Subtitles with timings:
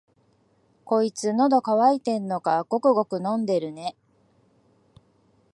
[0.83, 3.95] こいつ、のど渇いてんのか、ごくごく飲んでるね。